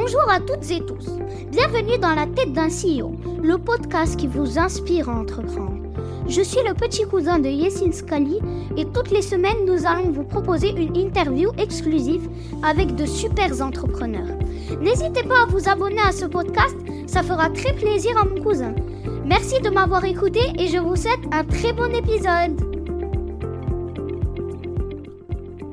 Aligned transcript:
Bonjour 0.00 0.30
à 0.30 0.40
toutes 0.40 0.70
et 0.70 0.80
tous. 0.80 1.10
Bienvenue 1.50 1.98
dans 1.98 2.14
la 2.14 2.26
tête 2.26 2.54
d'un 2.54 2.68
CEO, 2.68 3.12
le 3.42 3.58
podcast 3.58 4.16
qui 4.16 4.28
vous 4.28 4.58
inspire 4.58 5.10
à 5.10 5.20
entreprendre. 5.20 5.76
Je 6.26 6.40
suis 6.40 6.66
le 6.66 6.72
petit 6.72 7.02
cousin 7.02 7.38
de 7.38 7.48
Yesin 7.50 7.92
Scali 7.92 8.38
et 8.78 8.86
toutes 8.86 9.10
les 9.10 9.20
semaines 9.20 9.66
nous 9.66 9.86
allons 9.86 10.10
vous 10.10 10.24
proposer 10.24 10.70
une 10.70 10.96
interview 10.96 11.50
exclusive 11.58 12.30
avec 12.62 12.94
de 12.94 13.04
super 13.04 13.60
entrepreneurs. 13.60 14.38
N'hésitez 14.80 15.22
pas 15.22 15.42
à 15.42 15.46
vous 15.46 15.68
abonner 15.68 16.00
à 16.00 16.12
ce 16.12 16.24
podcast, 16.24 16.76
ça 17.06 17.22
fera 17.22 17.50
très 17.50 17.74
plaisir 17.74 18.16
à 18.16 18.24
mon 18.24 18.40
cousin. 18.42 18.74
Merci 19.26 19.60
de 19.60 19.68
m'avoir 19.68 20.02
écouté 20.06 20.40
et 20.58 20.68
je 20.68 20.78
vous 20.78 20.96
souhaite 20.96 21.20
un 21.30 21.44
très 21.44 21.74
bon 21.74 21.94
épisode. 21.94 22.58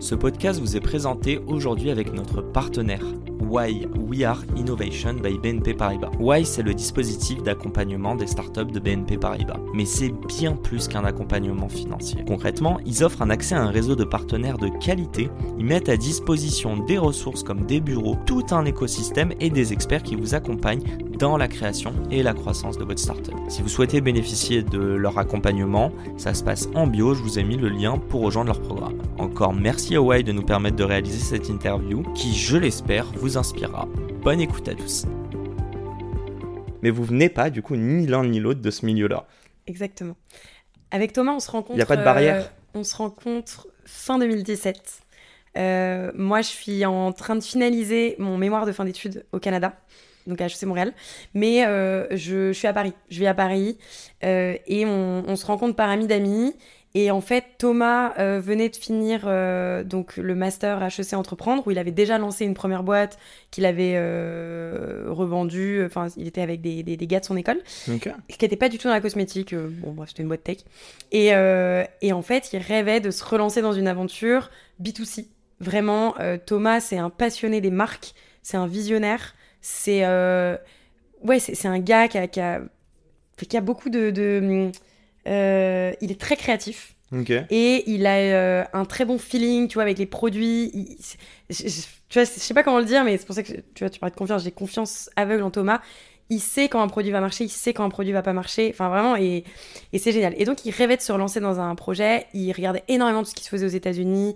Ce 0.02 0.16
podcast 0.16 0.60
vous 0.60 0.76
est 0.76 0.82
présenté 0.82 1.40
aujourd'hui 1.48 1.92
avec 1.92 2.14
notre 2.14 2.42
partenaire 2.42 3.06
Why 3.48 3.88
We 3.96 4.24
Are 4.24 4.42
Innovation 4.58 5.14
by 5.14 5.38
BNP 5.38 5.76
Paribas. 5.76 6.12
Why 6.20 6.46
c'est 6.46 6.64
le 6.64 6.74
dispositif 6.74 7.42
d'accompagnement 7.44 8.16
des 8.16 8.28
startups 8.28 8.72
de 8.72 8.80
BNP 8.80 9.18
Paribas, 9.18 9.60
mais 9.74 9.86
c'est 9.86 10.12
bien 10.28 10.54
plus 10.54 10.88
qu'un 10.88 11.06
accompagnement 11.06 11.70
financier. 11.70 12.24
Concrètement, 12.28 12.80
ils 12.86 13.04
offrent 13.04 13.22
un 13.22 13.30
accès 13.30 13.56
à 13.56 13.62
un 13.62 13.70
réseau 13.70 13.96
de 13.96 14.04
partenaires 14.04 14.58
de 14.58 14.68
qualité, 14.68 15.30
ils 15.58 15.66
mettent 15.66 15.90
à 15.90 15.98
disposition 15.98 16.78
des 16.78 16.98
ressources 16.98 17.44
comme 17.44 17.66
des 17.66 17.80
bureaux, 17.80 18.18
tout 18.26 18.44
un 18.52 18.66
écosystème 18.66 19.34
et 19.40 19.50
des 19.50 19.72
experts 19.72 20.04
qui 20.04 20.16
vous 20.16 20.36
accompagnent 20.36 20.84
dans 21.18 21.38
la 21.38 21.48
création 21.48 21.94
et 22.12 22.22
la 22.22 22.34
croissance 22.34 22.78
de 22.78 22.84
votre 22.84 23.00
startup. 23.00 23.34
Si 23.50 23.62
vous 23.62 23.70
souhaitez 23.70 24.02
bénéficier 24.02 24.62
de 24.62 24.80
leur 24.80 25.18
accompagnement, 25.18 25.92
ça 26.18 26.34
se 26.34 26.44
passe 26.44 26.70
en 26.76 26.86
bio, 26.88 27.14
je 27.14 27.22
vous 27.22 27.40
ai 27.40 27.44
mis 27.44 27.58
le 27.58 27.70
lien 27.70 27.98
pour 27.98 28.22
rejoindre 28.22 28.52
leur 28.52 28.62
programme. 28.62 29.02
Encore 29.18 29.54
merci 29.54 29.96
à 29.96 30.02
Why 30.02 30.24
de 30.24 30.32
nous 30.32 30.44
permettre 30.44 30.76
de 30.76 30.84
réaliser 30.84 31.20
cette 31.20 31.50
interview 31.50 32.04
qui, 32.14 32.36
je 32.36 32.58
l'espère, 32.58 33.06
vous 33.14 33.38
inspirera. 33.38 33.88
Bonne 34.22 34.42
écoute 34.42 34.68
à 34.68 34.76
tous. 34.76 35.06
Mais 36.84 36.92
vous 36.92 37.04
venez 37.04 37.30
pas 37.30 37.50
du 37.50 37.62
coup 37.62 37.76
ni 37.76 38.06
l'un 38.06 38.24
ni 38.24 38.40
l'autre 38.40 38.62
de 38.62 38.72
ce 38.72 38.86
milieu-là. 38.86 39.26
Exactement. 39.66 40.16
Avec 40.92 41.14
Thomas, 41.14 41.34
on 41.34 41.40
se 41.40 41.50
rencontre. 41.50 41.74
Il 41.74 41.78
n'y 41.78 41.82
a 41.82 41.88
pas 41.88 41.98
de 41.98 42.04
barrière 42.04 42.38
euh, 42.38 42.80
On 42.80 42.84
se 42.84 42.96
rencontre 42.96 43.68
fin 43.86 44.20
2017. 44.20 45.02
Euh, 45.58 46.12
moi, 46.14 46.42
je 46.42 46.48
suis 46.48 46.86
en 46.86 47.12
train 47.12 47.36
de 47.36 47.44
finaliser 47.44 48.16
mon 48.20 48.38
mémoire 48.38 48.66
de 48.66 48.72
fin 48.72 48.86
d'études 48.86 49.26
au 49.32 49.40
Canada 49.40 49.74
donc 50.28 50.42
à 50.42 50.46
HEC 50.46 50.64
Montréal. 50.64 50.94
Mais 51.34 51.66
euh, 51.66 52.06
je, 52.12 52.52
suis 52.52 52.68
à 52.68 52.74
Paris. 52.74 52.94
Je 53.10 53.20
vis 53.20 53.28
à 53.28 53.34
Paris 53.34 53.78
euh, 54.24 54.56
et 54.68 54.86
on, 54.86 55.36
se 55.36 55.46
rencontre 55.46 55.76
par 55.76 55.90
amis 55.90 56.08
d'amis. 56.08 56.56
Et 56.94 57.12
en 57.12 57.22
fait, 57.22 57.44
Thomas 57.60 58.14
euh, 58.18 58.40
venait 58.40 58.70
de 58.70 58.76
finir 58.76 59.26
donc 59.86 60.18
le 60.18 60.34
master 60.34 60.82
HEC 60.82 61.14
Entreprendre, 61.14 61.68
où 61.68 61.72
il 61.72 61.78
avait 61.78 61.92
déjà 61.92 62.18
lancé 62.18 62.44
une 62.44 62.56
première 62.56 62.82
boîte 62.82 63.20
qu'il 63.52 63.66
avait 63.66 64.00
revendue. 65.08 65.84
Enfin, 65.86 66.08
il 66.18 66.28
était 66.28 66.42
avec 66.42 66.62
des, 66.62 66.82
des, 66.84 67.08
gars 67.08 67.20
de 67.20 67.26
son 67.26 67.38
école, 67.38 67.60
qui 67.86 68.00
n'était 68.42 68.56
pas 68.56 68.70
du 68.70 68.78
tout 68.78 68.88
dans 68.88 68.94
la 68.94 69.02
cosmétique. 69.02 69.54
bon, 69.54 69.92
bref, 69.92 70.10
c'était 70.10 70.24
une 70.24 70.30
boîte 70.30 70.44
tech. 70.44 70.58
Et, 71.12 71.28
et, 72.02 72.14
en 72.14 72.22
fait, 72.22 72.50
il 72.54 72.60
rêvait 72.60 73.00
de 73.00 73.12
se 73.12 73.24
relancer 73.24 73.62
dans 73.62 73.74
une 73.74 73.88
aventure 73.88 74.50
B2C. 74.82 75.28
Vraiment, 75.60 76.16
Thomas, 76.48 76.80
c'est 76.80 76.98
un 76.98 77.12
passionné 77.12 77.62
des 77.62 77.72
marques, 77.72 78.14
c'est 78.42 78.58
un 78.58 78.68
visionnaire. 78.68 79.36
C'est 79.62 80.06
euh, 80.06 80.58
ouais, 81.24 81.40
c'est 81.40 81.68
un 81.68 81.80
gars 81.80 82.08
qui 82.08 82.18
a, 82.18 82.28
qui 82.28 82.40
a, 82.40 82.62
qui 83.38 83.58
a 83.58 83.62
beaucoup 83.62 83.90
de. 83.90 84.12
de 84.12 84.72
euh, 85.28 85.94
il 86.02 86.12
est 86.12 86.20
très 86.20 86.36
créatif. 86.36 86.96
Et 87.50 87.90
il 87.90 88.06
a 88.06 88.18
euh, 88.18 88.64
un 88.74 88.84
très 88.84 89.06
bon 89.06 89.18
feeling, 89.18 89.68
tu 89.70 89.76
vois, 89.76 89.84
avec 89.84 89.98
les 89.98 90.06
produits. 90.06 90.98
je, 91.50 91.64
tu 92.10 92.20
vois, 92.20 92.26
je 92.26 92.40
sais 92.40 92.54
pas 92.54 92.64
comment 92.64 92.80
le 92.80 92.86
dire, 92.86 93.04
mais 93.04 93.18
c'est 93.18 93.26
pour 93.26 93.36
ça 93.36 93.44
que 93.44 93.54
tu 93.54 93.84
vois, 93.84 93.90
tu 93.90 94.00
parles 94.00 94.12
de 94.12 94.18
confiance. 94.18 94.44
J'ai 94.44 94.52
confiance 94.52 95.10
aveugle 95.16 95.44
en 95.44 95.52
Thomas. 95.52 95.82
Il 96.30 96.42
sait 96.42 96.68
quand 96.68 96.82
un 96.82 96.90
produit 96.90 97.12
va 97.12 97.22
marcher, 97.22 97.46
il 97.46 97.50
sait 97.50 97.74
quand 97.74 97.86
un 97.86 97.90
produit 97.90 98.12
va 98.12 98.22
pas 98.22 98.34
marcher. 98.34 98.70
Enfin, 98.74 98.90
vraiment, 98.90 99.16
et, 99.16 99.46
et 99.94 99.98
c'est 99.98 100.12
génial. 100.12 100.34
Et 100.38 100.44
donc, 100.44 100.66
il 100.66 100.72
rêvait 100.72 100.98
de 100.98 101.02
se 101.02 101.14
relancer 101.14 101.40
dans 101.40 101.62
un 101.62 101.74
projet. 101.76 102.28
Il 102.34 102.52
regardait 102.52 102.84
énormément 102.90 103.22
de 103.22 103.28
ce 103.28 103.34
qui 103.34 103.46
se 103.46 103.50
faisait 103.50 103.66
aux 103.66 103.70
États-Unis. 103.70 104.36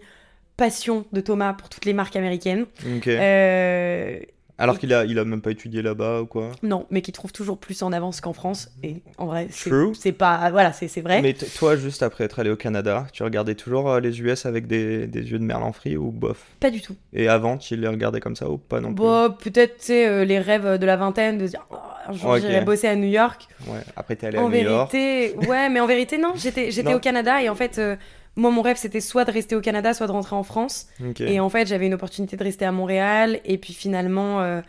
Passion 0.55 1.05
de 1.11 1.19
Thomas 1.21 1.53
pour 1.53 1.67
toutes 1.67 1.85
les 1.85 1.93
marques 1.93 2.15
américaines. 2.15 2.65
Euh, 3.07 4.19
alors 4.61 4.79
qu'il 4.79 4.93
a, 4.93 5.05
il 5.05 5.17
a 5.19 5.25
même 5.25 5.41
pas 5.41 5.51
étudié 5.51 5.81
là-bas 5.81 6.21
ou 6.21 6.25
quoi 6.25 6.51
Non, 6.63 6.85
mais 6.89 7.01
qui 7.01 7.11
trouve 7.11 7.31
toujours 7.31 7.57
plus 7.57 7.81
en 7.83 7.91
avance 7.91 8.21
qu'en 8.21 8.33
France. 8.33 8.69
Et 8.83 9.01
en 9.17 9.25
vrai, 9.25 9.47
c'est 9.49 10.11
pas. 10.11 10.49
Voilà, 10.51 10.71
c'est 10.73 11.01
vrai. 11.01 11.21
Mais 11.21 11.33
toi, 11.33 11.75
juste 11.75 12.03
après 12.03 12.25
être 12.25 12.39
allé 12.39 12.49
au 12.49 12.55
Canada, 12.55 13.07
tu 13.11 13.23
regardais 13.23 13.55
toujours 13.55 13.89
euh, 13.89 13.99
les 13.99 14.21
US 14.21 14.45
avec 14.45 14.67
des, 14.67 15.07
des 15.07 15.31
yeux 15.31 15.39
de 15.39 15.43
merlan 15.43 15.71
frit 15.71 15.97
ou 15.97 16.11
bof? 16.11 16.45
Pas 16.59 16.69
du 16.69 16.81
tout. 16.81 16.95
Et 17.13 17.27
avant, 17.27 17.57
tu 17.57 17.75
les 17.75 17.87
regardais 17.87 18.19
comme 18.19 18.35
ça 18.35 18.49
ou 18.49 18.57
pas 18.57 18.79
non 18.79 18.89
plus? 18.89 18.95
Bon, 18.95 19.31
peut-être, 19.31 19.77
tu 19.77 19.85
sais, 19.85 20.07
euh, 20.07 20.25
les 20.25 20.39
rêves 20.39 20.77
de 20.77 20.85
la 20.85 20.95
vingtaine, 20.95 21.37
de 21.37 21.47
dire 21.47 21.65
oh, 21.71 21.77
un 22.07 22.13
jour 22.13 22.37
j'irai 22.37 22.61
bosser 22.61 22.87
à 22.87 22.95
New 22.95 23.09
York. 23.09 23.47
Ouais, 23.67 23.79
après 23.95 24.15
t'es 24.15 24.27
allé 24.27 24.37
à 24.37 24.41
New 24.41 24.51
York. 24.53 24.89
En 24.93 24.97
vérité, 24.97 25.47
ouais, 25.47 25.69
mais 25.69 25.79
en 25.79 25.87
vérité, 25.87 26.17
non. 26.17 26.33
J'étais 26.35 26.93
au 26.93 26.99
Canada 26.99 27.41
et 27.41 27.49
en 27.49 27.55
fait. 27.55 27.77
Euh, 27.77 27.95
moi, 28.35 28.51
mon 28.51 28.61
rêve, 28.61 28.77
c'était 28.77 29.01
soit 29.01 29.25
de 29.25 29.31
rester 29.31 29.55
au 29.55 29.61
Canada, 29.61 29.93
soit 29.93 30.07
de 30.07 30.11
rentrer 30.11 30.35
en 30.35 30.43
France. 30.43 30.87
Et 31.19 31.39
en 31.39 31.49
fait, 31.49 31.67
j'avais 31.67 31.87
une 31.87 31.93
opportunité 31.93 32.37
de 32.37 32.43
rester 32.43 32.65
à 32.65 32.71
Montréal. 32.71 33.39
Et 33.45 33.57
puis 33.57 33.73
finalement, 33.73 34.61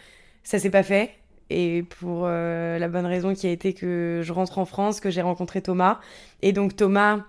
ça 0.42 0.58
s'est 0.58 0.70
pas 0.70 0.82
fait. 0.82 1.10
Et 1.52 1.82
pour 1.82 2.24
euh, 2.24 2.78
la 2.78 2.88
bonne 2.88 3.04
raison 3.04 3.34
qui 3.34 3.46
a 3.46 3.50
été 3.50 3.74
que 3.74 4.20
je 4.22 4.32
rentre 4.32 4.58
en 4.58 4.64
France, 4.64 5.00
que 5.00 5.10
j'ai 5.10 5.20
rencontré 5.20 5.60
Thomas. 5.60 6.00
Et 6.40 6.52
donc 6.52 6.76
Thomas, 6.76 7.20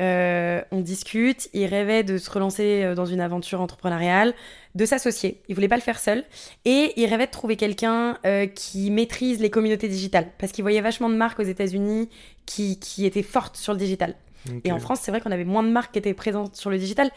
euh, 0.00 0.60
on 0.72 0.80
discute, 0.80 1.48
il 1.52 1.66
rêvait 1.66 2.02
de 2.02 2.18
se 2.18 2.28
relancer 2.28 2.82
euh, 2.82 2.94
dans 2.94 3.06
une 3.06 3.20
aventure 3.20 3.60
entrepreneuriale, 3.60 4.34
de 4.74 4.84
s'associer. 4.84 5.42
Il 5.48 5.54
voulait 5.54 5.68
pas 5.68 5.76
le 5.76 5.82
faire 5.82 6.00
seul. 6.00 6.24
Et 6.64 6.92
il 6.96 7.06
rêvait 7.06 7.26
de 7.26 7.30
trouver 7.30 7.56
quelqu'un 7.56 8.18
qui 8.54 8.90
maîtrise 8.90 9.40
les 9.40 9.50
communautés 9.50 9.88
digitales. 9.88 10.28
Parce 10.38 10.52
qu'il 10.52 10.62
voyait 10.62 10.80
vachement 10.80 11.08
de 11.08 11.16
marques 11.16 11.38
aux 11.38 11.44
États-Unis 11.44 12.08
qui, 12.46 12.78
qui 12.78 13.06
étaient 13.06 13.22
fortes 13.22 13.56
sur 13.56 13.72
le 13.72 13.78
digital. 13.78 14.14
Et 14.64 14.72
en 14.72 14.78
France, 14.78 15.00
c'est 15.02 15.10
vrai 15.10 15.20
qu'on 15.20 15.30
avait 15.30 15.44
moins 15.44 15.62
de 15.62 15.70
marques 15.70 15.92
qui 15.92 15.98
étaient 15.98 16.14
présentes 16.14 16.56
sur 16.56 16.70
le 16.70 16.78
digital. 16.78 17.10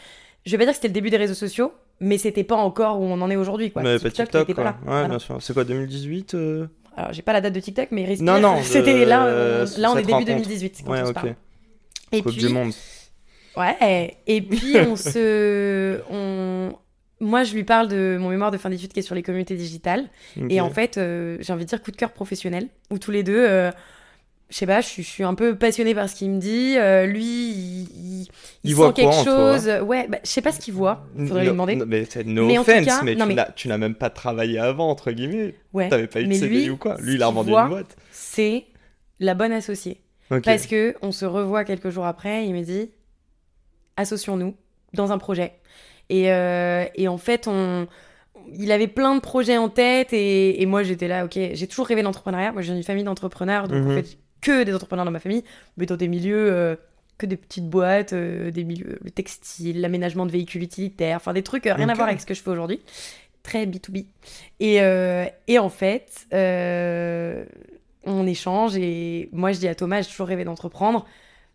Je 0.46 0.52
vais 0.52 0.58
pas 0.58 0.66
dire 0.66 0.72
que 0.72 0.78
c'était 0.78 0.88
le 0.88 0.94
début 0.94 1.10
des 1.10 1.18
réseaux 1.18 1.34
sociaux, 1.34 1.74
mais 2.00 2.18
c'était 2.18 2.44
pas 2.44 2.56
encore 2.56 3.00
où 3.00 3.04
on 3.04 3.22
en 3.22 3.30
est 3.30 3.36
aujourd'hui. 3.36 3.72
Quoi. 3.72 3.84
Mais 3.84 4.00
TikTok, 4.00 4.32
pas 4.32 4.46
TikTok 4.46 4.56
quoi. 4.56 4.76
Ouais, 4.88 5.08
bien 5.08 5.20
sûr. 5.20 5.38
C'est 5.42 5.54
quoi, 5.54 5.64
2018 5.64 6.34
euh 6.34 6.68
Alors, 6.98 7.14
j'ai 7.14 7.22
pas 7.22 7.34
la 7.34 7.42
date 7.42 7.54
de 7.54 7.60
TikTok, 7.60 7.90
mais 7.92 8.04
il 8.04 8.24
Non, 8.24 8.40
non. 8.40 8.58
C'était 8.64 9.06
là, 9.06 9.66
là, 9.78 9.92
on 9.92 9.98
est 9.98 10.04
début 10.04 10.26
2018. 10.26 10.84
Quand 10.86 10.92
ouais, 10.92 11.02
on 11.04 11.08
ok. 11.08 11.14
Parle. 11.14 11.36
Et 12.12 12.22
coupe 12.22 12.34
puis... 12.34 12.42
du 12.42 12.50
monde. 12.50 12.72
Ouais, 13.58 14.18
et 14.28 14.42
puis 14.42 14.78
on 14.80 14.96
se. 14.96 16.02
On... 16.10 16.74
Moi, 17.20 17.44
je 17.44 17.54
lui 17.54 17.64
parle 17.64 17.88
de 17.88 18.18
mon 18.20 18.30
mémoire 18.30 18.50
de 18.50 18.58
fin 18.58 18.70
d'études 18.70 18.92
qui 18.94 19.00
est 19.00 19.04
sur 19.04 19.14
les 19.14 19.22
communautés 19.22 19.56
digitales. 19.56 20.10
Et 20.50 20.60
en 20.60 20.72
fait, 20.72 20.98
euh, 20.98 21.38
j'ai 21.40 21.54
envie 21.54 21.66
de 21.66 21.70
dire 21.70 21.82
coup 21.84 21.92
de 21.92 21.96
cœur 21.96 22.12
professionnel, 22.12 22.68
où 22.90 22.98
tous 22.98 23.12
les 23.12 23.22
deux, 23.22 23.46
euh, 23.48 23.72
je 24.52 24.58
sais 24.58 24.66
pas, 24.66 24.82
je 24.82 25.02
suis, 25.02 25.24
un 25.24 25.34
peu 25.34 25.56
passionnée 25.56 25.96
par 25.96 26.10
ce 26.10 26.16
qu'il 26.16 26.30
me 26.30 26.40
dit. 26.40 26.76
Euh, 26.78 27.06
lui, 27.06 27.24
il, 27.24 28.28
il, 28.66 28.76
voit 28.76 28.88
sent 28.88 29.02
quelque 29.02 29.24
chose. 29.24 29.68
Ouais, 29.84 30.08
bah, 30.10 30.18
je 30.24 30.30
sais 30.30 30.42
pas 30.42 30.52
ce 30.52 30.60
qu'il 30.60 30.74
voit. 30.74 31.06
Faudrait 31.18 31.44
lui 31.44 31.50
demander. 31.50 31.76
mais 31.76 32.06
c'est 32.06 32.26
no 32.26 32.48
mais 32.48 32.58
offense, 32.58 33.02
mais, 33.04 33.16
tu 33.56 33.70
n'as 33.70 33.78
même 33.78 33.96
pas 33.96 34.10
travaillé 34.10 34.60
avant, 34.60 34.90
entre 34.90 35.12
guillemets. 35.12 35.56
Ouais. 35.74 35.88
T'avais 35.88 36.08
pas 36.08 36.20
eu 36.20 36.28
de 36.28 36.34
CDI 36.34 36.70
ou 36.70 36.76
quoi. 36.76 36.98
Lui, 37.00 37.16
il 37.16 37.24
a 37.24 37.28
revendu 37.28 37.52
une 37.52 37.70
boîte. 37.70 37.96
C'est 38.12 38.66
la 39.20 39.34
bonne 39.36 39.54
associée. 39.54 40.02
Parce 40.44 40.68
que 40.68 40.96
on 41.02 41.12
se 41.12 41.26
revoit 41.26 41.64
quelques 41.64 41.90
jours 41.90 42.06
après, 42.06 42.46
il 42.46 42.54
me 42.54 42.62
dit 42.62 42.92
associons-nous 43.96 44.56
dans 44.94 45.12
un 45.14 45.18
projet. 45.18 45.54
Et, 46.10 46.32
euh, 46.32 46.86
et 46.96 47.08
en 47.08 47.18
fait, 47.18 47.48
on 47.48 47.88
il 48.54 48.72
avait 48.72 48.88
plein 48.88 49.16
de 49.16 49.22
projets 49.22 49.58
en 49.58 49.70
tête 49.70 50.14
et, 50.14 50.62
et 50.62 50.66
moi 50.66 50.84
j'étais 50.84 51.08
là, 51.08 51.26
ok, 51.26 51.38
j'ai 51.54 51.68
toujours 51.68 51.86
rêvé 51.86 52.02
d'entrepreneuriat. 52.02 52.52
Moi 52.52 52.62
j'ai 52.62 52.74
une 52.74 52.84
famille 52.84 53.04
d'entrepreneurs, 53.04 53.68
donc 53.68 53.86
en 53.86 53.90
mhm. 53.90 54.04
fait 54.04 54.18
que 54.42 54.64
des 54.64 54.74
entrepreneurs 54.74 55.06
dans 55.06 55.12
ma 55.12 55.20
famille, 55.20 55.44
mais 55.78 55.86
dans 55.86 55.96
des 55.96 56.08
milieux 56.08 56.52
euh, 56.52 56.76
que 57.18 57.26
des 57.26 57.38
petites 57.38 57.70
boîtes, 57.70 58.14
euh, 58.14 58.52
des 58.52 58.64
milieux, 58.64 59.00
le 59.02 59.12
textile, 59.12 59.80
l'aménagement 59.82 60.26
de 60.26 60.32
véhicules 60.32 60.64
utilitaires, 60.64 61.18
enfin 61.18 61.34
des 61.34 61.44
trucs 61.44 61.68
euh, 61.68 61.76
rien 61.76 61.90
à 61.90 61.94
voir 61.94 62.08
avec 62.08 62.20
ce 62.20 62.26
que 62.26 62.34
je 62.34 62.42
fais 62.42 62.50
aujourd'hui. 62.50 62.82
Très 63.44 63.66
B2B. 63.66 64.06
Et, 64.60 64.76
et 65.48 65.60
en 65.60 65.70
fait, 65.70 66.28
on 68.04 68.28
échange 68.28 68.78
et 68.78 69.30
moi 69.32 69.52
je 69.52 69.60
dis 69.60 69.68
à 69.68 69.74
Thomas, 69.74 70.02
j'ai 70.02 70.10
toujours 70.10 70.28
rêvé 70.28 70.44
d'entreprendre. 70.44 71.08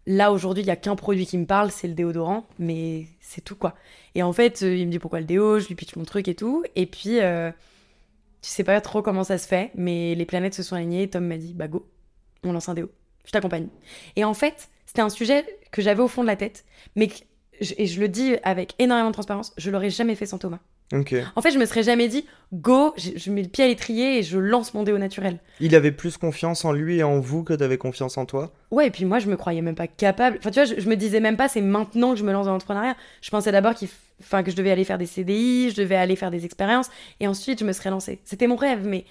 Là 0.09 0.33
aujourd'hui, 0.33 0.63
il 0.63 0.67
n'y 0.67 0.73
a 0.73 0.77
qu'un 0.77 0.97
produit 0.97 1.27
qui 1.27 1.39
me 1.39 1.47
parle, 1.47 1.71
c'est 1.71 1.87
le 1.87 1.95
déodorant, 1.95 2.47
mais 2.59 3.07
c'est 3.21 3.41
tout 3.41 3.55
quoi. 3.55 3.75
Et 4.17 4.23
en 4.25 4.33
fait, 4.33 4.63
il 4.63 4.87
me 4.87 4.91
dit 4.91 4.99
pourquoi 4.99 5.21
le 5.21 5.27
déo, 5.27 5.61
je 5.61 5.69
lui 5.69 5.77
pitch 5.77 5.95
mon 5.95 6.05
truc 6.05 6.27
et 6.27 6.35
tout. 6.35 6.65
Et 6.75 6.87
puis, 6.87 7.19
tu 8.43 8.51
sais 8.51 8.65
pas 8.65 8.81
trop 8.81 9.01
comment 9.01 9.25
ça 9.25 9.39
se 9.39 9.47
fait, 9.47 9.71
mais 9.77 10.17
les 10.17 10.25
planètes 10.25 10.55
se 10.55 10.65
sont 10.65 10.75
alignées. 10.75 11.09
Tom 11.09 11.25
m'a 11.25 11.39
dit, 11.39 11.55
bah 11.55 11.69
go, 11.69 11.87
on 12.45 12.53
lance 12.53 12.69
un 12.69 12.75
déo. 12.75 12.91
Je 13.25 13.33
t'accompagne. 13.33 13.69
Et 14.17 14.25
en 14.25 14.35
fait, 14.35 14.69
c'était 14.87 15.03
un 15.03 15.09
sujet 15.09 15.45
que 15.73 15.83
j'avais 15.83 16.03
au 16.03 16.09
fond 16.09 16.23
de 16.23 16.29
la 16.29 16.37
tête, 16.37 16.65
mais 16.95 17.09
je- 17.61 17.75
et 17.79 17.87
je 17.87 18.01
le 18.01 18.09
dis 18.09 18.35
avec 18.45 18.75
énormément 18.79 19.09
de 19.09 19.15
transparence, 19.15 19.53
je 19.57 19.71
l'aurais 19.71 19.91
jamais 19.91 20.15
fait 20.15 20.27
sans 20.27 20.39
Thomas. 20.39 20.61
En 21.35 21.43
fait, 21.43 21.51
je 21.51 21.59
me 21.59 21.65
serais 21.67 21.83
jamais 21.83 22.07
dit, 22.07 22.25
go, 22.53 22.95
je, 22.97 23.11
je 23.17 23.31
mets 23.33 23.43
le 23.43 23.49
pied 23.49 23.65
à 23.65 23.67
l'étrier 23.67 24.19
et 24.19 24.23
je 24.23 24.39
lance 24.39 24.73
mon 24.73 24.85
déo 24.85 24.99
naturel. 24.99 25.41
Il 25.59 25.75
avait 25.75 25.91
plus 25.91 26.17
confiance 26.17 26.65
en 26.65 26.71
lui 26.71 26.99
et 26.99 27.03
en 27.03 27.19
vous 27.19 27.43
que 27.43 27.53
t'avais 27.55 27.77
confiance 27.77 28.17
en 28.19 28.25
toi? 28.25 28.53
Ouais, 28.71 28.87
et 28.87 28.91
puis 28.93 29.05
moi, 29.05 29.19
je 29.19 29.27
me 29.27 29.35
croyais 29.37 29.63
même 29.63 29.75
pas 29.75 29.89
capable. 29.89 30.37
Enfin, 30.39 30.53
tu 30.53 30.61
vois, 30.63 30.65
je, 30.73 30.81
je 30.81 30.89
me 30.89 30.95
disais 30.95 31.19
même 31.19 31.37
pas, 31.37 31.49
c'est 31.49 31.61
maintenant 31.61 32.13
que 32.13 32.19
je 32.21 32.25
me 32.25 32.31
lance 32.33 32.47
dans 32.47 32.53
l'entrepreneuriat. 32.53 32.95
Je 33.21 33.31
pensais 33.31 33.51
d'abord 33.51 33.75
qu'il, 33.75 33.89
enfin, 34.21 34.45
que 34.45 34.53
je 34.53 34.57
devais 34.57 34.71
aller 34.71 34.85
faire 34.85 34.99
des 34.99 35.07
CDI, 35.07 35.71
je 35.71 35.75
devais 35.77 35.97
aller 35.97 36.15
faire 36.15 36.31
des 36.31 36.45
expériences, 36.45 36.89
et 37.19 37.27
ensuite, 37.27 37.59
je 37.59 37.65
me 37.65 37.73
serais 37.73 37.91
lancée. 37.91 38.21
C'était 38.25 38.47
mon 38.47 38.55
rêve, 38.57 38.87
mais 38.87 39.07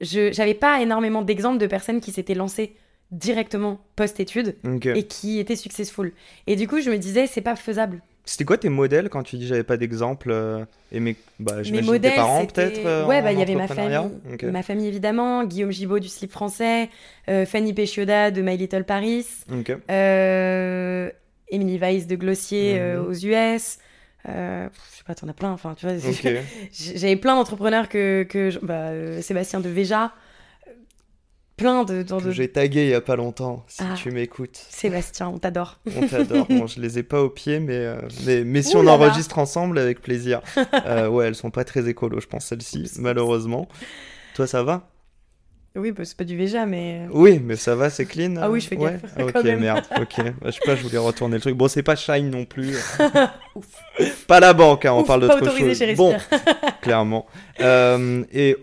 je 0.00 0.32
j'avais 0.32 0.54
pas 0.54 0.80
énormément 0.80 1.22
d'exemples 1.22 1.58
de 1.58 1.66
personnes 1.66 2.00
qui 2.00 2.12
s'étaient 2.12 2.34
lancées 2.34 2.74
directement 3.10 3.80
post-études 3.96 4.56
et 4.84 5.02
qui 5.06 5.38
étaient 5.40 5.56
successful. 5.56 6.12
Et 6.46 6.56
du 6.56 6.68
coup, 6.68 6.80
je 6.80 6.90
me 6.90 6.96
disais, 6.96 7.26
c'est 7.26 7.40
pas 7.40 7.56
faisable. 7.56 8.00
C'était 8.24 8.44
quoi 8.44 8.58
tes 8.58 8.68
modèles 8.68 9.08
quand 9.08 9.22
tu 9.24 9.36
dis 9.36 9.46
j'avais 9.48 9.64
pas 9.64 9.76
d'exemple 9.76 10.30
euh, 10.30 10.64
Et 10.92 11.00
mes, 11.00 11.16
bah, 11.40 11.56
Mes 11.56 11.64
j'imagine 11.64 11.90
modèles, 11.92 12.10
tes 12.12 12.16
parents 12.16 12.46
peut-être 12.46 12.86
euh, 12.86 13.06
Ouais, 13.06 13.22
bah 13.22 13.32
il 13.32 13.38
y 13.38 13.42
avait 13.42 13.56
ma 13.56 13.66
famille, 13.66 13.98
ma 14.44 14.62
famille 14.62 14.86
évidemment, 14.86 15.42
Guillaume 15.44 15.72
Gibaud 15.72 15.98
du 15.98 16.08
slip 16.08 16.30
français, 16.30 16.90
euh, 17.28 17.44
Fanny 17.46 17.72
Péchioda 17.72 18.30
de 18.30 18.42
My 18.42 18.56
Little 18.56 18.84
Paris, 18.84 19.26
Ok. 19.50 19.72
euh, 19.90 21.10
Emily 21.48 21.78
Weiss 21.78 22.06
de 22.06 22.14
Glossier 22.14 22.78
Mhm. 22.78 23.06
aux 23.08 23.14
US. 23.14 23.78
Euh, 24.28 24.68
je 24.92 24.96
sais 24.98 25.04
pas, 25.04 25.14
t'en 25.14 25.28
as 25.28 25.32
plein. 25.32 25.50
Enfin, 25.50 25.74
tu 25.78 25.86
vois, 25.86 25.96
j'avais 26.72 27.16
plein 27.16 27.36
d'entrepreneurs 27.36 27.88
que, 27.88 28.22
que 28.28 28.50
je- 28.50 28.58
bah, 28.58 28.88
euh, 28.90 29.22
Sébastien 29.22 29.60
de 29.60 29.68
Veja, 29.70 30.12
euh, 30.68 30.72
plein 31.56 31.84
de, 31.84 32.02
Que 32.02 32.24
de- 32.24 32.30
J'ai 32.30 32.48
tagué 32.52 32.82
il 32.84 32.88
y 32.90 32.94
a 32.94 33.00
pas 33.00 33.16
longtemps, 33.16 33.64
si 33.66 33.82
Ah. 33.82 33.94
tu 33.96 34.10
m'écoutes. 34.10 34.56
Sébastien, 34.68 35.28
on 35.28 35.38
t'adore. 35.38 35.80
On 35.96 36.06
t'adore. 36.06 36.46
bon, 36.48 36.66
je 36.66 36.80
les 36.80 36.98
ai 36.98 37.02
pas 37.02 37.22
au 37.22 37.30
pied, 37.30 37.60
mais, 37.60 37.76
euh, 37.76 38.00
mais, 38.26 38.44
mais 38.44 38.62
si 38.62 38.76
Ouh 38.76 38.80
on 38.80 38.82
là 38.82 38.96
là. 38.98 39.06
enregistre 39.06 39.38
ensemble, 39.38 39.78
avec 39.78 40.00
plaisir. 40.02 40.42
Ouais, 41.10 41.26
elles 41.26 41.34
sont 41.34 41.50
pas 41.50 41.64
très 41.64 41.88
écolo, 41.88 42.20
je 42.20 42.26
pense, 42.26 42.46
celles-ci, 42.46 42.90
malheureusement. 42.98 43.68
Toi, 44.34 44.46
ça 44.46 44.62
va? 44.62 44.88
Oui, 45.76 45.92
bah, 45.92 46.04
c'est 46.04 46.16
pas 46.16 46.24
du 46.24 46.36
Veja, 46.36 46.66
mais 46.66 47.02
Oui, 47.12 47.40
mais 47.44 47.54
ça 47.56 47.76
va, 47.76 47.90
c'est 47.90 48.04
clean 48.04 48.34
Ah 48.38 48.46
euh, 48.46 48.50
oui, 48.50 48.60
je 48.60 48.66
fais 48.68 48.76
ouais 48.76 48.92
gaffe, 49.02 49.12
Ah, 49.16 49.24
Ok, 49.24 49.32
quand 49.32 49.44
même. 49.44 49.60
merde, 49.60 49.84
ok. 50.00 50.20
Bah, 50.40 50.46
je 50.46 50.50
sais 50.50 50.60
pas, 50.64 50.74
je 50.74 50.82
voulais 50.82 50.98
retourner 50.98 51.36
le 51.36 51.40
truc. 51.40 51.56
Bon, 51.56 51.68
c'est 51.68 51.82
pas 51.84 51.94
Shine 51.96 52.28
non 52.30 52.44
plus. 52.44 52.74
pas 54.26 54.40
la 54.40 54.52
banque, 54.52 54.84
hein, 54.84 54.92
on 54.94 55.02
Ouf, 55.02 55.06
parle 55.06 55.20
d'autre 55.22 55.48
chose. 55.56 55.78
chez 55.78 55.94
Bon, 55.94 56.16
clairement. 56.82 57.26
Euh, 57.60 58.24
et 58.32 58.56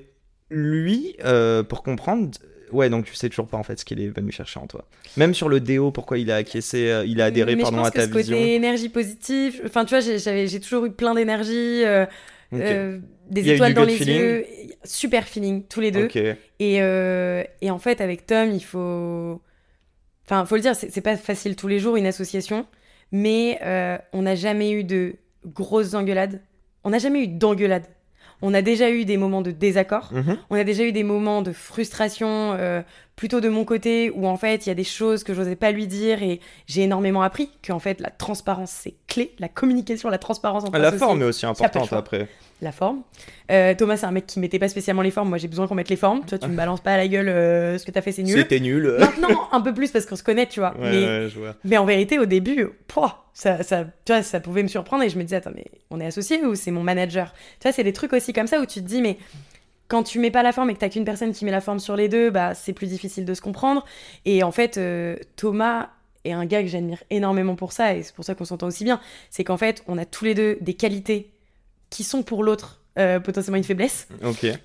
lui, 0.50 1.16
euh, 1.24 1.64
pour 1.64 1.84
comprendre, 1.84 2.32
ouais, 2.72 2.90
donc 2.90 3.06
tu 3.06 3.16
sais 3.16 3.30
toujours 3.30 3.48
pas 3.48 3.58
en 3.58 3.64
fait 3.64 3.80
ce 3.80 3.86
qu'il 3.86 4.02
est 4.02 4.10
venu 4.10 4.32
chercher 4.32 4.60
en 4.60 4.68
toi. 4.68 4.86
Même 5.16 5.34
sur 5.34 5.50
le 5.50 5.60
déo, 5.60 5.92
pourquoi 5.92 6.18
il 6.18 6.30
a 6.32 6.36
acquiescé, 6.38 6.90
euh, 6.90 7.06
il 7.06 7.22
a 7.22 7.26
adhéré 7.26 7.56
mais 7.56 7.62
pardon 7.64 7.78
je 7.78 7.82
pense 7.84 7.88
à 7.88 7.92
que 7.92 7.98
ta 8.00 8.08
ce 8.08 8.12
côté 8.12 8.56
énergie 8.56 8.90
positive, 8.90 9.62
enfin 9.66 9.86
tu 9.86 9.96
vois, 9.96 10.00
j'ai- 10.02 10.60
toujours 10.60 10.86
eu 10.86 10.92
plein 10.92 11.14
d'énergie, 11.16 11.84
euh, 11.86 12.06
euh, 12.54 13.00
des 13.30 13.50
étoiles 13.52 13.74
dans 13.74 13.84
les 13.84 13.96
feeling 13.96 14.18
yeux, 14.20 14.46
super 14.88 15.26
feeling 15.26 15.64
tous 15.64 15.80
les 15.80 15.92
deux. 15.92 16.08
Et, 16.60 16.82
euh, 16.82 17.44
et 17.62 17.72
en 17.72 17.80
fait, 17.80 18.02
avec 18.02 18.26
Tom, 18.26 18.52
il 18.52 18.64
faut. 18.64 19.42
Enfin, 20.26 20.46
faut 20.46 20.56
le 20.56 20.62
dire, 20.62 20.76
c'est 20.76 21.02
pas 21.02 21.16
facile 21.16 21.56
tous 21.56 21.68
les 21.68 21.80
jours 21.80 21.96
une 21.96 22.06
association, 22.06 22.66
mais 23.12 23.60
euh, 23.64 23.98
on 24.12 24.24
n'a 24.24 24.36
jamais 24.36 24.72
eu 24.72 24.84
de 24.84 25.16
grosses 25.46 25.94
engueulades. 25.94 26.42
On 26.84 26.90
n'a 26.90 27.00
jamais 27.00 27.24
eu 27.24 27.28
d'engueulades. 27.28 27.88
On 28.42 28.54
a 28.54 28.62
déjà 28.62 28.92
eu 28.92 29.06
des 29.06 29.18
moments 29.18 29.42
de 29.42 29.52
désaccord. 29.52 30.10
Mhm. 30.14 30.38
On 30.50 30.56
a 30.56 30.64
déjà 30.64 30.84
eu 30.84 30.92
des 30.92 31.04
moments 31.04 31.42
de 31.42 31.52
frustration, 31.52 32.54
euh, 32.54 32.82
plutôt 33.18 33.42
de 33.42 33.50
mon 33.50 33.66
côté, 33.66 34.12
où 34.12 34.28
en 34.28 34.38
fait, 34.38 34.66
il 34.66 34.70
y 34.70 34.72
a 34.72 34.76
des 34.76 34.84
choses 34.86 35.26
que 35.26 35.34
j'osais 35.34 35.56
pas 35.58 35.72
lui 35.72 35.88
dire 35.88 36.22
et 36.24 36.40
j'ai 36.68 36.84
énormément 36.84 37.24
appris 37.24 37.50
qu'en 37.68 37.80
fait, 37.80 38.00
la 38.00 38.12
transparence, 38.12 38.72
c'est 38.72 38.94
clé. 39.08 39.34
La 39.40 39.50
communication, 39.50 40.10
la 40.10 40.20
transparence 40.20 40.64
entre 40.64 40.78
La 40.78 40.88
associés, 40.90 41.00
forme 41.06 41.22
est 41.24 41.26
aussi 41.26 41.46
importante 41.48 41.92
après. 41.92 42.28
la 42.62 42.72
forme. 42.72 43.02
Euh, 43.52 43.74
Thomas, 43.74 43.98
c'est 43.98 44.06
un 44.06 44.12
mec 44.12 44.28
qui 44.28 44.40
mettait 44.40 44.60
pas 44.60 44.70
spécialement 44.70 45.02
les 45.02 45.10
formes. 45.10 45.30
Moi, 45.30 45.40
j'ai 45.40 45.48
besoin 45.48 45.68
qu'on 45.68 45.74
mette 45.76 45.90
les 45.90 45.96
formes. 45.96 46.24
Toi, 46.26 46.38
tu 46.38 46.48
me 46.48 46.56
balances 46.56 46.82
pas 46.82 46.94
à 46.94 46.98
la 46.98 47.08
gueule 47.08 47.28
euh, 47.28 47.78
ce 47.80 47.86
que 47.88 47.92
t'as 47.92 48.02
fait, 48.04 48.12
c'est 48.12 48.22
nul. 48.24 48.38
C'était 48.38 48.60
nul. 48.60 48.96
Maintenant, 49.00 49.50
un 49.52 49.62
peu 49.62 49.74
plus 49.74 49.90
parce 49.92 50.06
qu'on 50.06 50.16
se 50.16 50.24
connaît, 50.24 50.46
tu 50.46 50.60
vois. 50.60 50.78
Ouais, 50.78 50.92
mais, 50.92 51.06
ouais, 51.06 51.28
je 51.30 51.40
vois. 51.40 51.56
mais 51.64 51.78
en 51.78 51.86
vérité, 51.86 52.20
au 52.20 52.26
début, 52.26 52.70
pouah, 52.88 53.26
ça, 53.34 53.64
ça, 53.64 53.86
tu 54.06 54.14
vois, 54.14 54.22
ça 54.22 54.40
pouvait 54.40 54.62
me 54.64 54.68
surprendre 54.68 55.04
et 55.04 55.10
je 55.10 55.18
me 55.18 55.24
disais, 55.24 55.38
attends, 55.38 55.52
mais 55.56 55.66
on 55.90 56.00
est 56.00 56.06
associés 56.06 56.46
ou 56.46 56.54
c'est 56.54 56.72
mon 56.72 56.84
manager? 56.84 57.34
Tu 57.60 57.64
vois, 57.68 57.72
c'est 57.72 57.84
des 57.84 57.94
trucs 57.94 58.14
aussi 58.14 58.32
comme 58.34 58.48
ça 58.48 58.60
où 58.60 58.66
tu 58.68 58.82
te 58.82 58.88
dis, 58.88 59.02
mais 59.02 59.18
quand 59.88 60.04
tu 60.04 60.20
mets 60.20 60.32
pas 60.32 60.44
la 60.44 60.52
forme 60.52 60.70
et 60.70 60.74
que 60.74 60.80
t'as 60.80 60.90
qu'une 60.90 61.06
personne 61.06 61.34
qui 61.34 61.46
met 61.46 61.52
la 61.52 61.62
forme 61.62 61.80
sur 61.80 61.96
les 61.96 62.10
deux, 62.10 62.30
bah, 62.30 62.54
c'est 62.54 62.74
plus 62.74 62.88
difficile 62.88 63.26
de 63.26 63.34
se 63.34 63.42
comprendre. 63.42 63.86
Et 64.26 64.44
en 64.44 64.52
fait, 64.52 64.78
euh, 64.78 65.16
Thomas 65.36 65.90
est 66.26 66.34
un 66.34 66.46
gars 66.46 66.62
que 66.62 66.68
j'admire 66.68 67.04
énormément 67.10 67.56
pour 67.56 67.72
ça 67.72 67.96
et 67.96 68.04
c'est 68.04 68.14
pour 68.14 68.26
ça 68.26 68.36
qu'on 68.36 68.46
s'entend 68.46 68.68
aussi 68.68 68.84
bien. 68.84 69.00
C'est 69.30 69.44
qu'en 69.44 69.58
fait, 69.58 69.84
on 69.88 69.98
a 69.98 70.06
tous 70.06 70.26
les 70.26 70.36
deux 70.36 70.58
des 70.62 70.74
qualités 70.74 71.32
qui 71.90 72.04
sont 72.04 72.22
pour 72.24 72.44
l'autre 72.44 72.82
euh, 73.00 73.20
potentiellement 73.20 73.58
une 73.58 73.64
faiblesse. 73.64 74.08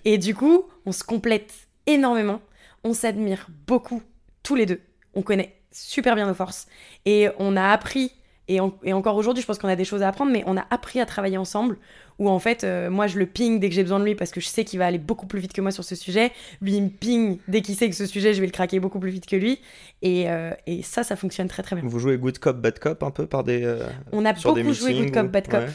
Et 0.05 0.19
du 0.19 0.35
coup, 0.35 0.65
on 0.87 0.93
se 0.93 1.05
complète 1.05 1.53
énormément. 1.87 2.41
On 2.83 2.95
s'admire 2.95 3.47
beaucoup, 3.67 4.03
tous 4.43 4.57
les 4.57 4.67
deux. 4.67 4.81
On 5.15 5.23
connaît 5.23 5.55
super 5.71 6.15
bien 6.15 6.27
nos 6.27 6.35
forces. 6.35 6.67
Et 7.05 7.29
on 7.39 7.57
a 7.57 7.69
appris, 7.69 8.13
et, 8.55 8.61
en- 8.61 8.73
et 8.83 8.93
encore 8.93 9.17
aujourd'hui, 9.17 9.43
je 9.43 9.47
pense 9.47 9.59
qu'on 9.59 9.69
a 9.69 9.77
des 9.77 9.85
choses 9.85 10.03
à 10.03 10.09
apprendre, 10.09 10.31
mais 10.33 10.43
on 10.47 10.57
a 10.57 10.65
appris 10.71 11.01
à 11.01 11.07
travailler 11.07 11.37
ensemble. 11.39 11.77
Où 12.19 12.29
en 12.29 12.39
fait, 12.39 12.63
euh, 12.63 12.91
moi, 12.91 13.07
je 13.07 13.19
le 13.19 13.27
ping 13.27 13.59
dès 13.59 13.69
que 13.69 13.75
j'ai 13.75 13.83
besoin 13.83 13.99
de 13.99 14.05
lui 14.05 14.15
parce 14.15 14.31
que 14.31 14.41
je 14.41 14.47
sais 14.47 14.65
qu'il 14.65 14.79
va 14.79 14.87
aller 14.87 14.99
beaucoup 14.99 15.27
plus 15.27 15.41
vite 15.41 15.53
que 15.55 15.61
moi 15.63 15.71
sur 15.71 15.83
ce 15.83 15.95
sujet. 15.95 16.31
Lui, 16.61 16.75
il 16.75 16.83
me 16.85 16.89
ping 16.91 17.39
dès 17.49 17.63
qu'il 17.63 17.75
sait 17.75 17.89
que 17.89 17.97
ce 17.97 18.07
sujet, 18.07 18.35
je 18.35 18.41
vais 18.41 18.47
le 18.47 18.53
craquer 18.53 18.79
beaucoup 18.81 19.01
plus 19.01 19.11
vite 19.11 19.27
que 19.27 19.35
lui. 19.37 19.61
Et, 20.03 20.31
euh, 20.31 20.51
et 20.67 20.83
ça, 20.83 21.03
ça 21.05 21.17
fonctionne 21.17 21.49
très 21.49 21.63
très 21.63 21.75
bien. 21.75 21.85
Vous 21.87 21.99
jouez 21.99 22.19
good 22.19 22.39
cop, 22.39 22.59
bad 22.61 22.79
cop 22.79 23.03
un 23.03 23.11
peu 23.11 23.27
par 23.27 23.45
des. 23.45 23.65
euh, 23.65 23.87
On 24.13 24.25
a 24.25 24.35
beaucoup 24.35 24.73
joué 24.73 24.93
Good 24.95 25.11
Cop, 25.13 25.27
ou- 25.27 25.29
Bad 25.31 25.49
Cop. 25.49 25.61
ouais. 25.61 25.67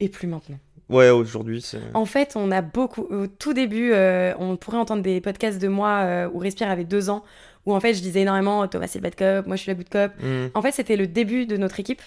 Et 0.00 0.08
plus 0.08 0.26
maintenant. 0.26 0.58
Ouais, 0.88 1.08
aujourd'hui, 1.10 1.62
c'est. 1.62 1.80
En 1.94 2.04
fait, 2.04 2.34
on 2.36 2.50
a 2.50 2.62
beaucoup. 2.62 3.02
Au 3.02 3.26
tout 3.26 3.52
début, 3.54 3.90
euh, 3.92 4.34
on 4.38 4.56
pourrait 4.56 4.76
entendre 4.78 5.02
des 5.02 5.20
podcasts 5.20 5.60
de 5.60 5.68
moi 5.68 6.00
euh, 6.04 6.28
où 6.32 6.38
Respire 6.38 6.68
avait 6.68 6.84
deux 6.84 7.10
ans, 7.10 7.24
où 7.64 7.74
en 7.74 7.80
fait, 7.80 7.94
je 7.94 8.00
disais 8.02 8.20
énormément 8.20 8.66
Thomas, 8.68 8.86
c'est 8.86 8.98
le 8.98 9.02
bad 9.04 9.14
cop, 9.16 9.46
moi, 9.46 9.56
je 9.56 9.62
suis 9.62 9.70
la 9.70 9.74
good 9.74 9.88
cop. 9.88 10.12
Hmm. 10.22 10.46
En 10.54 10.62
fait, 10.62 10.72
c'était 10.72 10.96
le 10.96 11.06
début 11.06 11.46
de 11.46 11.56
notre 11.56 11.80
équipe. 11.80 12.02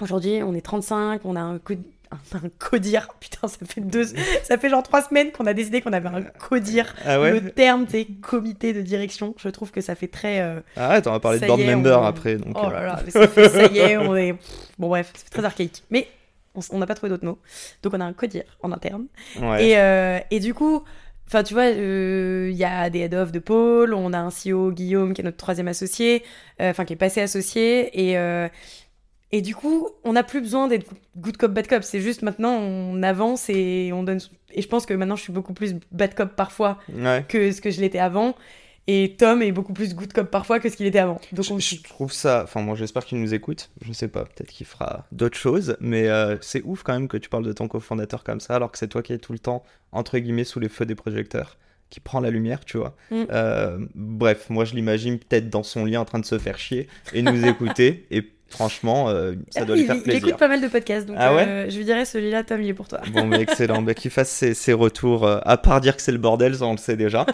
Aujourd'hui, 0.00 0.42
on 0.42 0.54
est 0.54 0.60
35, 0.60 1.20
on 1.24 1.36
a 1.36 1.40
un, 1.40 1.58
co- 1.58 1.74
un, 2.10 2.36
un 2.38 2.48
codir. 2.58 3.08
Putain, 3.20 3.46
ça 3.48 3.58
fait 3.66 3.80
deux, 3.80 4.04
ça 4.42 4.58
fait 4.58 4.68
genre 4.68 4.82
trois 4.82 5.02
semaines 5.02 5.30
qu'on 5.30 5.46
a 5.46 5.54
décidé 5.54 5.80
qu'on 5.80 5.92
avait 5.92 6.08
un 6.08 6.22
codir. 6.22 6.94
Ah 7.04 7.20
ouais 7.20 7.32
Le 7.38 7.50
terme, 7.50 7.86
c'est 7.88 8.04
comité 8.04 8.72
de 8.72 8.82
direction. 8.82 9.34
Je 9.38 9.48
trouve 9.48 9.70
que 9.70 9.80
ça 9.80 9.94
fait 9.94 10.08
très. 10.08 10.40
euh, 10.40 10.60
Arrête, 10.76 11.06
on 11.06 11.12
va 11.12 11.20
parler 11.20 11.38
de 11.40 11.46
board 11.46 11.60
member 11.60 11.98
on- 12.00 12.04
après. 12.04 12.36
Donc, 12.36 12.56
Oh 12.60 12.66
euh, 12.66 12.70
là 12.70 12.82
là, 12.86 13.00
mais 13.04 13.10
ça 13.10 13.28
fait, 13.28 13.48
ça 13.48 13.66
y 13.66 13.78
est, 13.78 13.96
on 13.96 14.16
est. 14.16 14.34
Bon, 14.78 14.88
bref, 14.88 15.12
fait 15.14 15.30
très 15.30 15.44
archaïque. 15.44 15.84
Mais 15.90 16.08
on 16.70 16.78
n'a 16.78 16.86
pas 16.86 16.94
trouvé 16.94 17.10
d'autres 17.10 17.24
mots. 17.24 17.38
Donc, 17.82 17.94
on 17.94 18.00
a 18.00 18.04
un 18.04 18.12
codir 18.12 18.42
en 18.62 18.72
interne. 18.72 19.06
ouais. 19.40 19.68
Et, 19.68 19.78
euh, 19.78 20.18
et 20.32 20.40
du 20.40 20.54
coup, 20.54 20.82
enfin, 21.28 21.42
tu 21.44 21.54
vois, 21.54 21.64
euh, 21.72 22.48
il 22.50 22.56
y 22.56 22.64
a 22.64 22.90
des 22.90 23.00
head-off 23.00 23.30
de 23.32 23.38
Paul, 23.38 23.94
on 23.94 24.12
a 24.12 24.18
un 24.18 24.30
CEO, 24.30 24.72
Guillaume, 24.72 25.14
qui 25.14 25.20
est 25.20 25.24
notre 25.24 25.36
troisième 25.36 25.68
associé, 25.68 26.24
enfin, 26.60 26.84
qui 26.84 26.92
est 26.92 26.96
passé 26.96 27.20
associé. 27.20 28.10
Et, 28.10 28.18
et 29.36 29.42
du 29.42 29.56
coup, 29.56 29.88
on 30.04 30.12
n'a 30.12 30.22
plus 30.22 30.40
besoin 30.40 30.68
d'être 30.68 30.86
good 31.16 31.36
cop, 31.36 31.52
bad 31.52 31.66
cop. 31.66 31.82
C'est 31.82 32.00
juste 32.00 32.22
maintenant, 32.22 32.52
on 32.52 33.02
avance 33.02 33.50
et 33.50 33.90
on 33.92 34.04
donne. 34.04 34.20
Et 34.52 34.62
je 34.62 34.68
pense 34.68 34.86
que 34.86 34.94
maintenant, 34.94 35.16
je 35.16 35.22
suis 35.22 35.32
beaucoup 35.32 35.54
plus 35.54 35.74
bad 35.90 36.14
cop 36.14 36.36
parfois 36.36 36.78
Ouais. 36.94 37.24
que 37.28 37.50
ce 37.50 37.60
que 37.60 37.72
je 37.72 37.80
l'étais 37.80 37.98
avant. 37.98 38.36
Et 38.86 39.16
Tom 39.18 39.42
est 39.42 39.50
beaucoup 39.50 39.72
plus 39.72 39.92
good 39.92 40.12
cop 40.12 40.30
parfois 40.30 40.60
que 40.60 40.68
ce 40.68 40.76
qu'il 40.76 40.86
était 40.86 41.00
avant. 41.00 41.20
Donc, 41.32 41.46
on... 41.50 41.58
Je, 41.58 41.74
je 41.74 41.82
trouve 41.82 42.12
ça, 42.12 42.42
enfin 42.44 42.60
moi 42.60 42.76
j'espère 42.76 43.04
qu'il 43.04 43.18
nous 43.18 43.34
écoute, 43.34 43.70
je 43.80 43.92
sais 43.92 44.06
pas, 44.06 44.22
peut-être 44.24 44.50
qu'il 44.50 44.66
fera 44.66 45.06
d'autres 45.10 45.38
choses, 45.38 45.76
mais 45.80 46.06
euh, 46.06 46.36
c'est 46.40 46.62
ouf 46.62 46.84
quand 46.84 46.92
même 46.92 47.08
que 47.08 47.16
tu 47.16 47.28
parles 47.28 47.44
de 47.44 47.52
ton 47.52 47.66
cofondateur 47.66 48.22
comme 48.22 48.38
ça, 48.40 48.54
alors 48.54 48.70
que 48.70 48.78
c'est 48.78 48.86
toi 48.86 49.02
qui 49.02 49.14
es 49.14 49.18
tout 49.18 49.32
le 49.32 49.40
temps, 49.40 49.64
entre 49.90 50.16
guillemets, 50.18 50.44
sous 50.44 50.60
les 50.60 50.68
feux 50.68 50.86
des 50.86 50.94
projecteurs, 50.94 51.56
qui 51.90 51.98
prend 51.98 52.20
la 52.20 52.30
lumière, 52.30 52.64
tu 52.64 52.76
vois. 52.76 52.94
Mm. 53.10 53.24
Euh, 53.32 53.78
bref, 53.94 54.50
moi 54.50 54.64
je 54.66 54.74
l'imagine 54.74 55.18
peut-être 55.18 55.48
dans 55.48 55.62
son 55.64 55.86
lit 55.86 55.96
en 55.96 56.04
train 56.04 56.18
de 56.20 56.26
se 56.26 56.38
faire 56.38 56.58
chier 56.58 56.86
et 57.14 57.22
nous 57.22 57.44
écouter, 57.48 58.06
et 58.10 58.22
franchement, 58.48 59.08
euh, 59.08 59.34
ça 59.50 59.64
doit 59.64 59.76
il, 59.76 59.80
lui 59.80 59.86
faire 59.86 59.96
il 59.96 60.02
plaisir. 60.02 60.26
écoute 60.28 60.38
pas 60.38 60.48
mal 60.48 60.60
de 60.60 60.68
podcasts, 60.68 61.06
donc 61.06 61.16
Ah 61.18 61.34
ouais 61.34 61.44
euh, 61.46 61.70
je 61.70 61.76
lui 61.76 61.84
dirais 61.84 62.04
celui-là, 62.04 62.44
Tom, 62.44 62.62
il 62.62 62.68
est 62.68 62.74
pour 62.74 62.88
toi. 62.88 63.00
Bon, 63.12 63.26
mais 63.26 63.40
excellent, 63.40 63.82
bah, 63.82 63.94
qu'il 63.94 64.10
fasse 64.10 64.30
ses, 64.30 64.54
ses 64.54 64.72
retours, 64.72 65.26
euh, 65.26 65.38
à 65.44 65.56
part 65.56 65.80
dire 65.80 65.96
que 65.96 66.02
c'est 66.02 66.12
le 66.12 66.18
bordel, 66.18 66.54
ça 66.54 66.66
on 66.66 66.72
le 66.72 66.78
sait 66.78 66.96
déjà. 66.96 67.26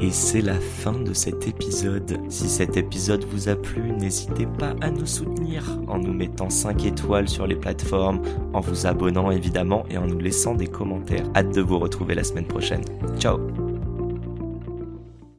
Et 0.00 0.10
c'est 0.10 0.42
la 0.42 0.58
fin 0.60 0.92
de 0.92 1.14
cet 1.14 1.46
épisode. 1.48 2.18
Si 2.28 2.48
cet 2.48 2.76
épisode 2.76 3.24
vous 3.24 3.48
a 3.48 3.56
plu, 3.56 3.92
n'hésitez 3.92 4.46
pas 4.58 4.74
à 4.82 4.90
nous 4.90 5.06
soutenir 5.06 5.64
en 5.88 5.98
nous 5.98 6.12
mettant 6.12 6.50
5 6.50 6.84
étoiles 6.84 7.28
sur 7.28 7.46
les 7.46 7.56
plateformes, 7.56 8.20
en 8.52 8.60
vous 8.60 8.86
abonnant 8.86 9.30
évidemment 9.30 9.84
et 9.88 9.96
en 9.96 10.06
nous 10.06 10.18
laissant 10.18 10.54
des 10.56 10.66
commentaires. 10.66 11.24
Hâte 11.34 11.54
de 11.54 11.62
vous 11.62 11.78
retrouver 11.78 12.14
la 12.14 12.24
semaine 12.24 12.46
prochaine. 12.46 12.82
Ciao 13.18 13.63